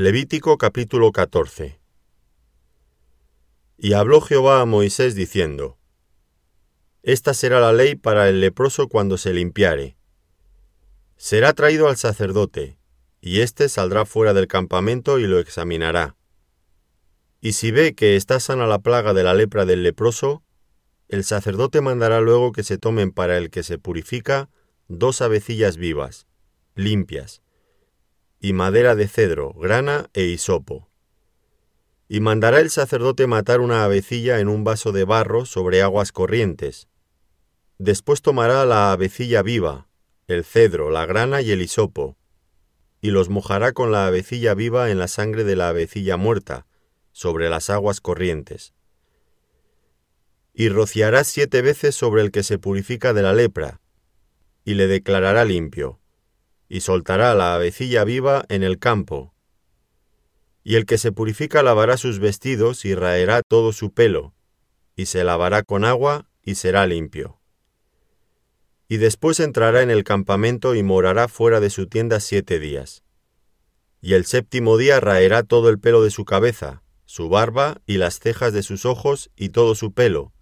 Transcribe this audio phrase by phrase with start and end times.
[0.00, 1.80] Levítico capítulo 14
[3.78, 5.76] Y habló Jehová a Moisés diciendo,
[7.02, 9.96] Esta será la ley para el leproso cuando se limpiare.
[11.16, 12.78] Será traído al sacerdote,
[13.20, 16.14] y éste saldrá fuera del campamento y lo examinará.
[17.40, 20.44] Y si ve que está sana la plaga de la lepra del leproso,
[21.08, 24.48] el sacerdote mandará luego que se tomen para el que se purifica
[24.86, 26.28] dos avecillas vivas,
[26.76, 27.42] limpias,
[28.40, 30.88] y madera de cedro, grana e hisopo.
[32.08, 36.88] Y mandará el sacerdote matar una avecilla en un vaso de barro sobre aguas corrientes.
[37.78, 39.88] Después tomará la avecilla viva,
[40.26, 42.16] el cedro, la grana y el hisopo,
[43.00, 46.66] y los mojará con la avecilla viva en la sangre de la avecilla muerta,
[47.12, 48.72] sobre las aguas corrientes.
[50.54, 53.80] Y rociará siete veces sobre el que se purifica de la lepra,
[54.64, 56.00] y le declarará limpio
[56.68, 59.34] y soltará la avecilla viva en el campo.
[60.62, 64.34] Y el que se purifica lavará sus vestidos y raerá todo su pelo,
[64.96, 67.40] y se lavará con agua y será limpio.
[68.88, 73.02] Y después entrará en el campamento y morará fuera de su tienda siete días.
[74.00, 78.20] Y el séptimo día raerá todo el pelo de su cabeza, su barba y las
[78.20, 80.32] cejas de sus ojos y todo su pelo,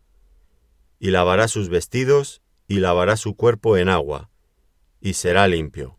[0.99, 4.31] y lavará sus vestidos y lavará su cuerpo en agua,
[5.01, 5.99] y será limpio.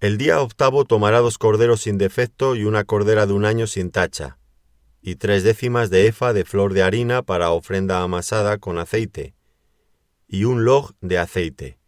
[0.00, 3.90] El día octavo tomará dos corderos sin defecto y una cordera de un año sin
[3.90, 4.38] tacha,
[5.02, 9.34] y tres décimas de efa de flor de harina para ofrenda amasada con aceite,
[10.26, 11.78] y un log de aceite.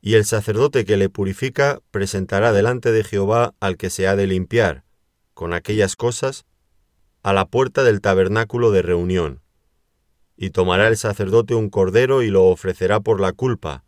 [0.00, 4.28] Y el sacerdote que le purifica presentará delante de Jehová al que se ha de
[4.28, 4.84] limpiar,
[5.34, 6.46] con aquellas cosas,
[7.24, 9.42] a la puerta del tabernáculo de reunión.
[10.36, 13.82] Y tomará el sacerdote un cordero y lo ofrecerá por la culpa,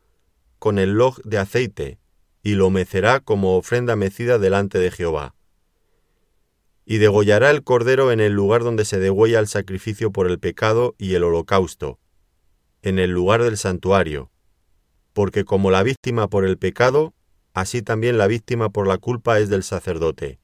[0.58, 1.99] con el log de aceite,
[2.42, 5.34] y lo mecerá como ofrenda mecida delante de Jehová.
[6.84, 10.94] Y degollará el cordero en el lugar donde se degüella el sacrificio por el pecado
[10.98, 11.98] y el holocausto,
[12.82, 14.30] en el lugar del santuario,
[15.12, 17.14] porque como la víctima por el pecado,
[17.52, 20.40] así también la víctima por la culpa es del sacerdote.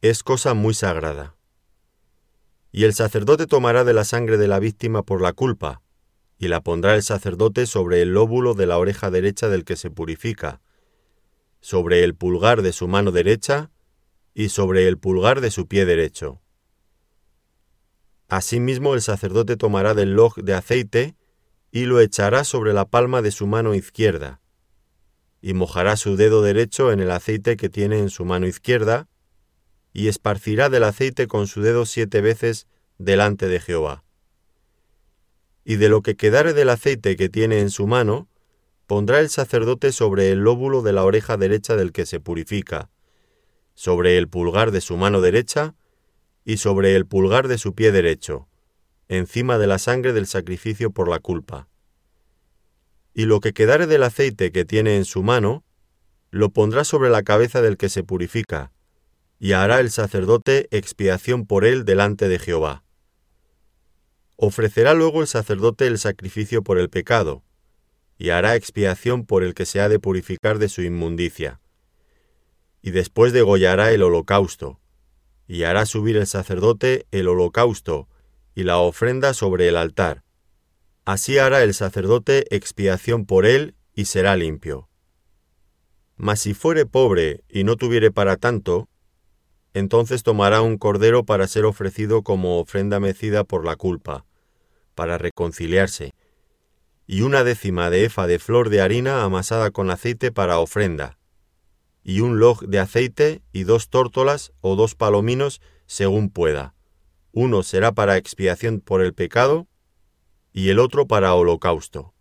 [0.00, 1.36] Es cosa muy sagrada.
[2.72, 5.82] Y el sacerdote tomará de la sangre de la víctima por la culpa,
[6.38, 9.90] y la pondrá el sacerdote sobre el lóbulo de la oreja derecha del que se
[9.90, 10.60] purifica,
[11.64, 13.70] sobre el pulgar de su mano derecha
[14.34, 16.42] y sobre el pulgar de su pie derecho.
[18.28, 21.16] Asimismo el sacerdote tomará del log de aceite
[21.70, 24.42] y lo echará sobre la palma de su mano izquierda,
[25.40, 29.08] y mojará su dedo derecho en el aceite que tiene en su mano izquierda,
[29.94, 32.66] y esparcirá del aceite con su dedo siete veces
[32.98, 34.04] delante de Jehová.
[35.64, 38.28] Y de lo que quedare del aceite que tiene en su mano,
[38.86, 42.90] pondrá el sacerdote sobre el lóbulo de la oreja derecha del que se purifica,
[43.74, 45.74] sobre el pulgar de su mano derecha
[46.44, 48.48] y sobre el pulgar de su pie derecho,
[49.08, 51.68] encima de la sangre del sacrificio por la culpa.
[53.14, 55.64] Y lo que quedare del aceite que tiene en su mano,
[56.30, 58.72] lo pondrá sobre la cabeza del que se purifica,
[59.38, 62.84] y hará el sacerdote expiación por él delante de Jehová.
[64.36, 67.43] Ofrecerá luego el sacerdote el sacrificio por el pecado,
[68.24, 71.60] y hará expiación por el que se ha de purificar de su inmundicia.
[72.80, 74.80] Y después degollará el holocausto,
[75.46, 78.08] y hará subir el sacerdote el holocausto
[78.54, 80.22] y la ofrenda sobre el altar.
[81.04, 84.88] Así hará el sacerdote expiación por él y será limpio.
[86.16, 88.88] Mas si fuere pobre y no tuviere para tanto,
[89.74, 94.24] entonces tomará un cordero para ser ofrecido como ofrenda mecida por la culpa,
[94.94, 96.14] para reconciliarse,
[97.06, 101.18] y una décima de efa de flor de harina amasada con aceite para ofrenda,
[102.02, 106.74] y un log de aceite y dos tórtolas o dos palominos según pueda.
[107.32, 109.66] Uno será para expiación por el pecado
[110.52, 112.14] y el otro para holocausto.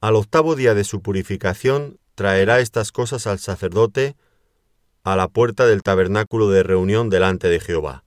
[0.00, 4.16] Al octavo día de su purificación traerá estas cosas al sacerdote
[5.04, 8.04] a la puerta del tabernáculo de reunión delante de Jehová.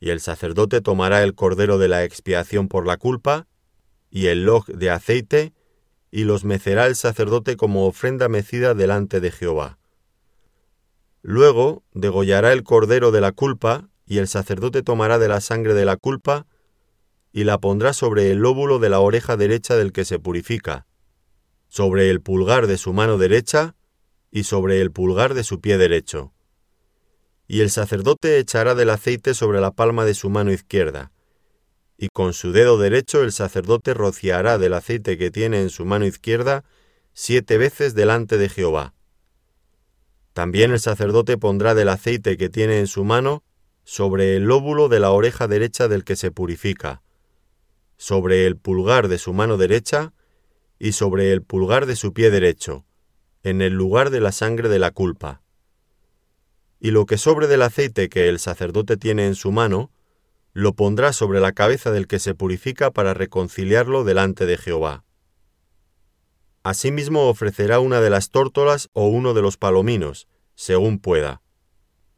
[0.00, 3.47] Y el sacerdote tomará el cordero de la expiación por la culpa,
[4.10, 5.52] y el log de aceite,
[6.10, 9.78] y los mecerá el sacerdote como ofrenda mecida delante de Jehová.
[11.22, 15.84] Luego degollará el cordero de la culpa, y el sacerdote tomará de la sangre de
[15.84, 16.46] la culpa,
[17.32, 20.86] y la pondrá sobre el lóbulo de la oreja derecha del que se purifica,
[21.68, 23.74] sobre el pulgar de su mano derecha,
[24.30, 26.32] y sobre el pulgar de su pie derecho.
[27.46, 31.12] Y el sacerdote echará del aceite sobre la palma de su mano izquierda,
[31.98, 36.06] y con su dedo derecho el sacerdote rociará del aceite que tiene en su mano
[36.06, 36.64] izquierda
[37.12, 38.94] siete veces delante de Jehová.
[40.32, 43.42] También el sacerdote pondrá del aceite que tiene en su mano
[43.82, 47.02] sobre el lóbulo de la oreja derecha del que se purifica,
[47.96, 50.12] sobre el pulgar de su mano derecha
[50.78, 52.84] y sobre el pulgar de su pie derecho,
[53.42, 55.42] en el lugar de la sangre de la culpa.
[56.78, 59.90] Y lo que sobre del aceite que el sacerdote tiene en su mano,
[60.58, 65.04] lo pondrá sobre la cabeza del que se purifica para reconciliarlo delante de Jehová.
[66.64, 70.26] Asimismo ofrecerá una de las tórtolas o uno de los palominos,
[70.56, 71.42] según pueda.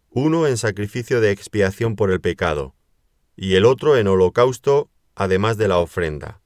[0.09, 2.75] Uno en sacrificio de expiación por el pecado,
[3.37, 6.41] y el otro en holocausto, además de la ofrenda.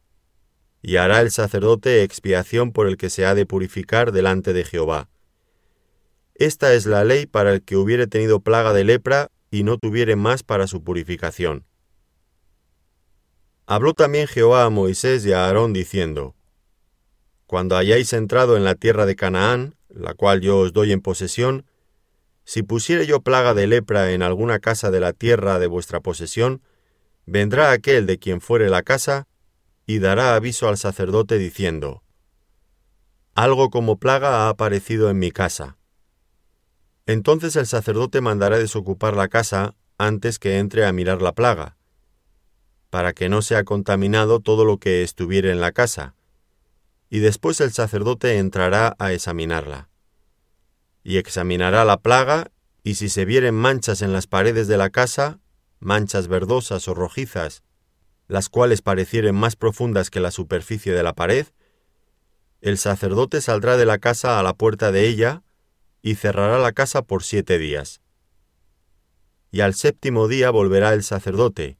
[0.82, 5.08] Y hará el sacerdote expiación por el que se ha de purificar delante de Jehová.
[6.34, 10.16] Esta es la ley para el que hubiere tenido plaga de lepra y no tuviere
[10.16, 11.64] más para su purificación.
[13.66, 16.34] Habló también Jehová a Moisés y a Aarón diciendo,
[17.46, 21.64] cuando hayáis entrado en la tierra de Canaán, la cual yo os doy en posesión,
[22.44, 26.62] si pusiere yo plaga de lepra en alguna casa de la tierra de vuestra posesión,
[27.24, 29.28] vendrá aquel de quien fuere la casa,
[29.86, 32.02] y dará aviso al sacerdote diciendo,
[33.34, 35.78] Algo como plaga ha aparecido en mi casa.
[37.06, 41.76] Entonces el sacerdote mandará desocupar la casa antes que entre a mirar la plaga,
[42.94, 46.14] para que no sea contaminado todo lo que estuviere en la casa,
[47.10, 49.88] y después el sacerdote entrará a examinarla.
[51.02, 52.52] Y examinará la plaga,
[52.84, 55.40] y si se vieren manchas en las paredes de la casa,
[55.80, 57.64] manchas verdosas o rojizas,
[58.28, 61.48] las cuales parecieren más profundas que la superficie de la pared,
[62.60, 65.42] el sacerdote saldrá de la casa a la puerta de ella,
[66.00, 68.00] y cerrará la casa por siete días.
[69.50, 71.76] Y al séptimo día volverá el sacerdote,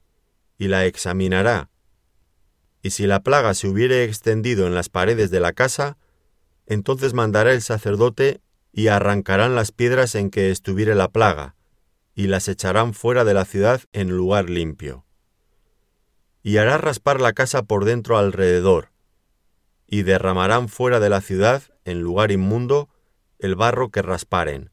[0.57, 1.69] y la examinará,
[2.85, 5.97] y si la plaga se hubiere extendido en las paredes de la casa,
[6.67, 8.41] entonces mandará el sacerdote
[8.71, 11.55] y arrancarán las piedras en que estuviere la plaga,
[12.13, 15.03] y las echarán fuera de la ciudad en lugar limpio.
[16.43, 18.91] Y hará raspar la casa por dentro alrededor,
[19.87, 22.89] y derramarán fuera de la ciudad, en lugar inmundo,
[23.39, 24.69] el barro que rasparen.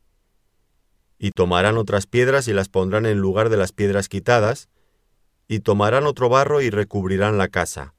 [1.19, 4.69] Y tomarán otras piedras y las pondrán en lugar de las piedras quitadas,
[5.53, 7.95] y tomarán otro barro y recubrirán la casa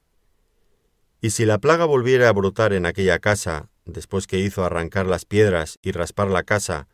[1.24, 5.24] y si la plaga volviera a brotar en aquella casa, después que hizo arrancar las
[5.24, 6.86] piedras y raspar la casa,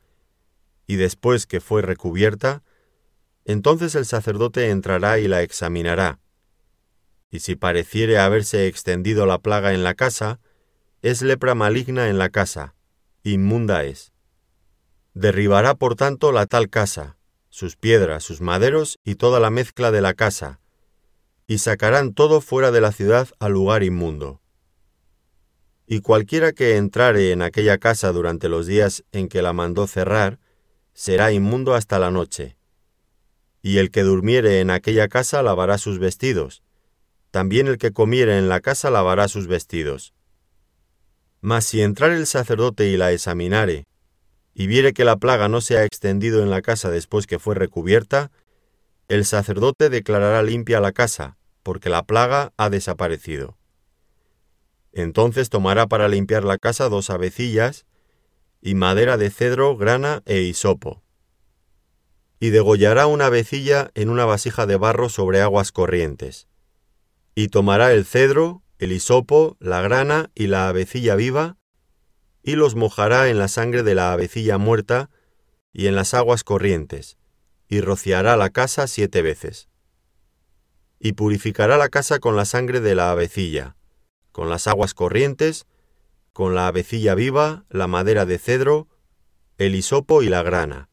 [0.87, 2.63] y después que fue recubierta,
[3.45, 6.21] entonces el sacerdote entrará y la examinará.
[7.29, 10.39] Y si pareciere haberse extendido la plaga en la casa,
[11.03, 12.77] es lepra maligna en la casa,
[13.25, 14.13] inmunda es.
[15.13, 17.17] Derribará por tanto la tal casa,
[17.51, 20.61] sus piedras, sus maderos y toda la mezcla de la casa,
[21.47, 24.41] y sacarán todo fuera de la ciudad al lugar inmundo.
[25.87, 30.39] Y cualquiera que entrare en aquella casa durante los días en que la mandó cerrar,
[30.95, 32.57] será inmundo hasta la noche.
[33.63, 36.63] Y el que durmiere en aquella casa lavará sus vestidos,
[37.33, 40.15] también el que comiere en la casa lavará sus vestidos.
[41.41, 43.87] Mas si entrare el sacerdote y la examinare,
[44.55, 47.55] y viere que la plaga no se ha extendido en la casa después que fue
[47.55, 48.31] recubierta,
[49.09, 53.57] el sacerdote declarará limpia la casa, porque la plaga ha desaparecido.
[54.93, 57.87] Entonces tomará para limpiar la casa dos avecillas,
[58.61, 61.03] y madera de cedro, grana e hisopo.
[62.39, 66.49] Y degollará una avecilla en una vasija de barro sobre aguas corrientes.
[67.35, 71.57] Y tomará el cedro, el hisopo, la grana y la avecilla viva,
[72.43, 75.11] y los mojará en la sangre de la avecilla muerta
[75.73, 77.19] y en las aguas corrientes,
[77.69, 79.71] y rociará la casa siete veces
[81.01, 83.75] y purificará la casa con la sangre de la avecilla,
[84.33, 85.67] con las aguas corrientes,
[86.35, 88.87] con la avecilla viva, la madera de cedro,
[89.57, 90.91] el hisopo y la grana.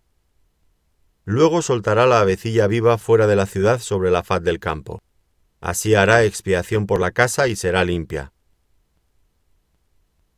[1.25, 5.01] Luego soltará la avecilla viva fuera de la ciudad sobre la faz del campo.
[5.59, 8.31] Así hará expiación por la casa y será limpia.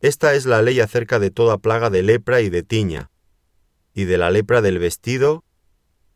[0.02, 3.12] Esta es la ley acerca de toda plaga de lepra y de tiña,
[3.94, 5.44] y de la lepra del vestido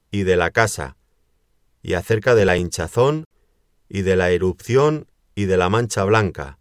[0.09, 0.95] y de la casa,
[1.81, 3.25] y acerca de la hinchazón
[3.89, 6.59] y de la erupción y de la mancha blanca,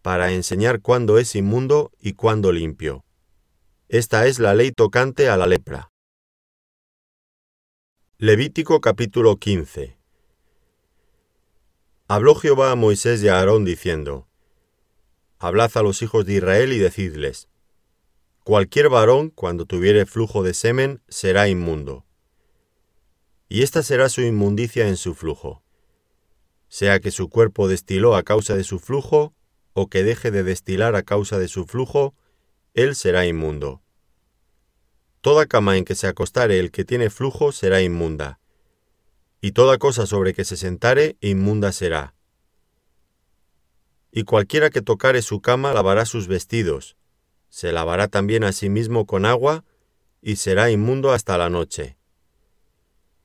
[0.00, 3.04] para enseñar cuándo es inmundo y cuándo limpio.
[3.88, 5.90] Esta es la ley tocante a la lepra.
[8.16, 9.98] Levítico capítulo 15
[12.08, 14.28] Habló Jehová a Moisés y a Aarón diciendo,
[15.42, 17.48] Hablad a los hijos de Israel y decidles,
[18.44, 22.06] Cualquier varón, cuando tuviere flujo de semen, será inmundo.
[23.48, 25.62] Y esta será su inmundicia en su flujo
[26.72, 29.34] sea que su cuerpo destiló a causa de su flujo,
[29.74, 32.14] o que deje de destilar a causa de su flujo,
[32.72, 33.82] él será inmundo.
[35.20, 38.40] Toda cama en que se acostare el que tiene flujo será inmunda,
[39.42, 42.14] y toda cosa sobre que se sentare inmunda será.
[44.14, 46.98] Y cualquiera que tocare su cama lavará sus vestidos,
[47.48, 49.64] se lavará también a sí mismo con agua,
[50.20, 51.96] y será inmundo hasta la noche.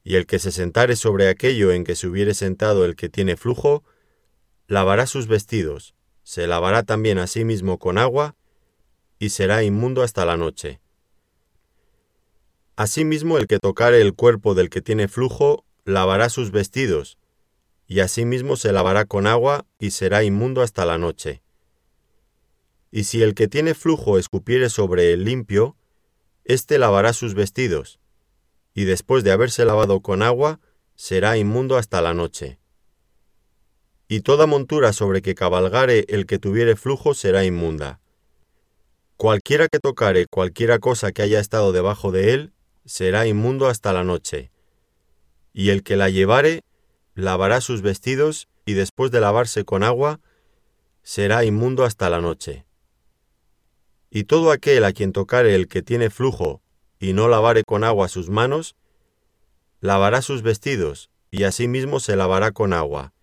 [0.03, 3.36] Y el que se sentare sobre aquello en que se hubiere sentado el que tiene
[3.36, 3.84] flujo,
[4.67, 8.38] lavará sus vestidos, se lavará también a sí mismo con agua,
[9.20, 10.79] y será inmundo hasta la noche.
[12.77, 17.17] Asimismo el que tocare el cuerpo del que tiene flujo, lavará sus vestidos,
[17.88, 21.41] y asimismo se lavará con agua, y será inmundo hasta la noche.
[22.91, 25.77] Y si el que tiene flujo escupiere sobre el limpio,
[26.44, 28.00] éste lavará sus vestidos,
[28.74, 30.60] y después de haberse lavado con agua,
[30.96, 32.60] será inmundo hasta la noche.
[34.10, 38.00] Y toda montura sobre que cabalgare el que tuviere flujo será inmunda.
[39.17, 42.53] Cualquiera que tocare cualquiera cosa que haya estado debajo de él,
[42.86, 44.51] será inmundo hasta la noche.
[45.53, 46.62] Y el que la llevare,
[47.17, 50.19] lavará sus vestidos, y después de lavarse con agua,
[51.01, 52.67] será inmundo hasta la noche.
[54.12, 56.62] Y todo aquel a quien tocare el que tiene flujo,
[57.00, 58.75] y no lavare con agua sus manos,
[59.81, 63.13] lavará sus vestidos, y asimismo se lavará con agua,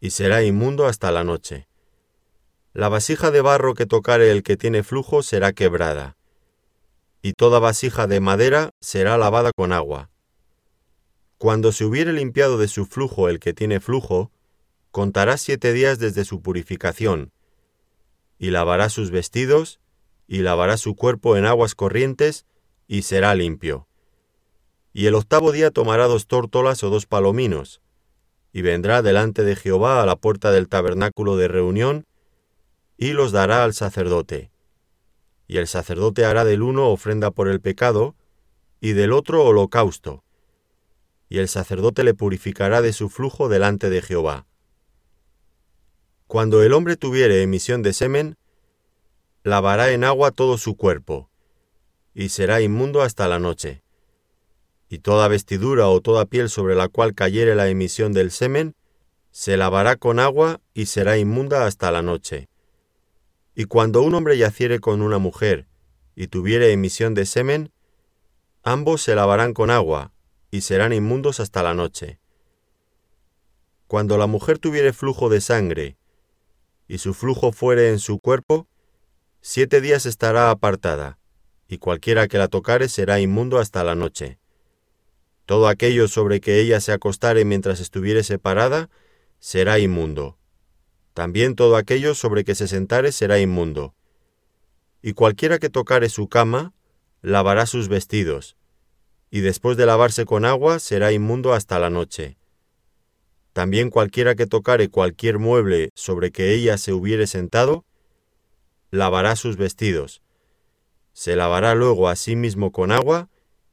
[0.00, 1.68] y será inmundo hasta la noche.
[2.72, 6.16] La vasija de barro que tocare el que tiene flujo será quebrada,
[7.22, 10.10] y toda vasija de madera será lavada con agua.
[11.38, 14.30] Cuando se hubiere limpiado de su flujo el que tiene flujo,
[14.90, 17.32] contará siete días desde su purificación,
[18.38, 19.80] y lavará sus vestidos,
[20.26, 22.44] y lavará su cuerpo en aguas corrientes,
[22.86, 23.88] y será limpio.
[24.92, 27.80] Y el octavo día tomará dos tórtolas o dos palominos,
[28.52, 32.06] y vendrá delante de Jehová a la puerta del tabernáculo de reunión,
[32.96, 34.50] y los dará al sacerdote
[35.48, 38.14] y el sacerdote hará del uno ofrenda por el pecado,
[38.80, 40.22] y del otro holocausto,
[41.28, 44.46] y el sacerdote le purificará de su flujo delante de Jehová.
[46.26, 48.36] Cuando el hombre tuviere emisión de semen,
[49.42, 51.30] lavará en agua todo su cuerpo,
[52.14, 53.82] y será inmundo hasta la noche.
[54.88, 58.74] Y toda vestidura o toda piel sobre la cual cayere la emisión del semen,
[59.30, 62.48] se lavará con agua y será inmunda hasta la noche.
[63.54, 65.68] Y cuando un hombre yaciere con una mujer
[66.14, 67.70] y tuviere emisión de semen,
[68.62, 70.12] ambos se lavarán con agua
[70.50, 72.20] y serán inmundos hasta la noche.
[73.86, 75.96] Cuando la mujer tuviere flujo de sangre
[76.86, 78.66] y su flujo fuere en su cuerpo,
[79.40, 81.18] siete días estará apartada,
[81.68, 84.38] y cualquiera que la tocare será inmundo hasta la noche.
[85.46, 88.90] Todo aquello sobre que ella se acostare mientras estuviere separada
[89.38, 90.38] será inmundo
[91.18, 93.92] también todo aquello sobre que se sentare será inmundo.
[95.02, 96.74] Y cualquiera que tocare su cama,
[97.22, 98.56] lavará sus vestidos,
[99.30, 102.38] y después de lavarse con agua será inmundo hasta la noche.
[103.52, 107.84] También cualquiera que tocare cualquier mueble sobre que ella se hubiere sentado,
[108.90, 110.22] lavará sus vestidos.
[111.12, 113.28] Se lavará luego a sí mismo con agua,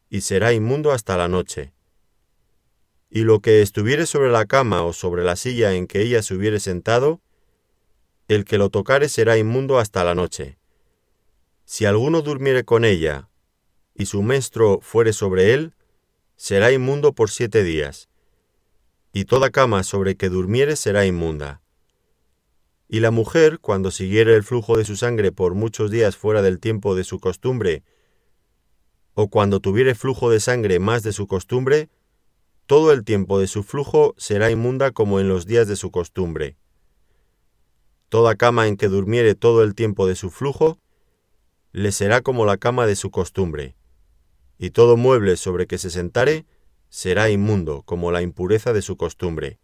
[0.09, 1.73] y será inmundo hasta la noche.
[3.09, 6.33] Y lo que estuviere sobre la cama o sobre la silla en que ella se
[6.33, 7.21] hubiere sentado,
[8.27, 10.57] el que lo tocare será inmundo hasta la noche.
[11.65, 13.29] Si alguno durmiere con ella,
[13.95, 15.73] y su menstruo fuere sobre él,
[16.35, 18.09] será inmundo por siete días,
[19.13, 21.61] y toda cama sobre que durmiere será inmunda.
[22.87, 26.59] Y la mujer, cuando siguiere el flujo de su sangre por muchos días fuera del
[26.59, 27.83] tiempo de su costumbre,
[29.13, 31.89] o cuando tuviere flujo de sangre más de su costumbre,
[32.65, 36.57] todo el tiempo de su flujo será inmunda como en los días de su costumbre.
[38.09, 40.79] Toda cama en que durmiere todo el tiempo de su flujo,
[41.71, 43.74] le será como la cama de su costumbre,
[44.57, 46.45] y todo mueble sobre que se sentare
[46.89, 49.59] será inmundo como la impureza de su costumbre.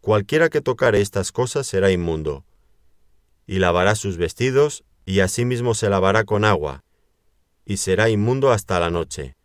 [0.00, 2.44] Cualquiera que tocare estas cosas será inmundo,
[3.46, 6.84] y lavará sus vestidos, y asimismo se lavará con agua,
[7.64, 9.36] y será inmundo hasta la noche.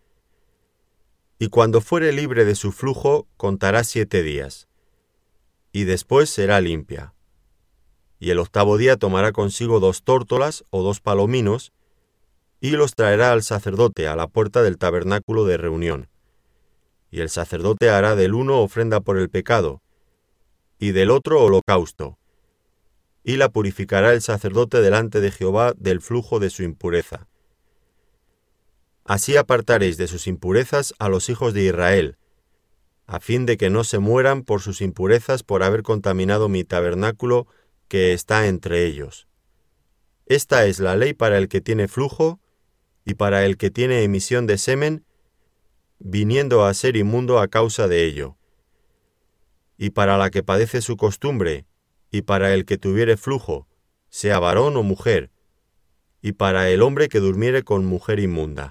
[1.40, 4.68] Y cuando fuere libre de su flujo, contará siete días,
[5.72, 7.14] y después será limpia
[8.20, 11.72] y el octavo día tomará consigo dos tórtolas o dos palominos,
[12.60, 16.10] y los traerá al sacerdote a la puerta del tabernáculo de reunión.
[17.12, 19.82] Y el sacerdote hará del uno ofrenda por el pecado,
[20.80, 22.18] y del otro holocausto,
[23.24, 27.28] y la purificará el sacerdote delante de Jehová del flujo de su impureza.
[29.06, 32.18] Así apartaréis de sus impurezas a los hijos de Israel,
[33.06, 37.48] a fin de que no se mueran por sus impurezas por haber contaminado mi tabernáculo
[37.88, 39.28] que está entre ellos.
[40.26, 42.42] Esta es la ley para el que tiene flujo
[43.08, 45.06] y para el que tiene emisión de semen,
[45.98, 48.36] viniendo a ser inmundo a causa de ello,
[49.78, 51.66] y para la que padece su costumbre,
[52.12, 53.66] y para el que tuviere flujo,
[54.10, 55.32] sea varón o mujer,
[56.22, 58.66] y para el hombre que durmiere con mujer inmunda.